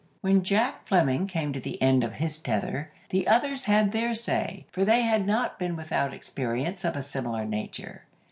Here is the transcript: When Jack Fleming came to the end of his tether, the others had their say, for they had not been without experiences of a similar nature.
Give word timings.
When 0.21 0.41
Jack 0.41 0.87
Fleming 0.87 1.27
came 1.27 1.53
to 1.53 1.59
the 1.59 1.79
end 1.79 2.03
of 2.03 2.13
his 2.13 2.39
tether, 2.39 2.91
the 3.09 3.27
others 3.27 3.65
had 3.65 3.91
their 3.91 4.15
say, 4.15 4.65
for 4.71 4.83
they 4.83 5.01
had 5.03 5.27
not 5.27 5.59
been 5.59 5.75
without 5.75 6.11
experiences 6.11 6.85
of 6.85 6.95
a 6.95 7.03
similar 7.03 7.45
nature. 7.45 8.05